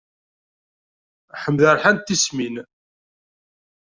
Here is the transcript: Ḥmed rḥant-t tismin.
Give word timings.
Ḥmed 1.41 1.61
rḥant-t 1.75 2.07
tismin. 2.07 2.55